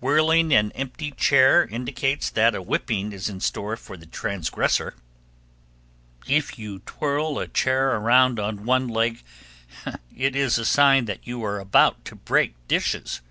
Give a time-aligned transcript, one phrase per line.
[0.00, 4.96] Whirling an empty chair indicates that a whipping is in store for the transgressor.
[6.26, 6.38] 1281.
[6.38, 9.22] If you twirl a chair around on one leg,
[10.14, 13.22] it is a sign that you are about to break dishes.